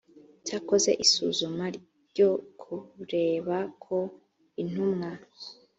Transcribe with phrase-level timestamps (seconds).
[0.45, 1.65] cyakoze isuzuma
[2.09, 2.29] ryo
[2.61, 3.97] kureba ko
[4.61, 5.11] intumwa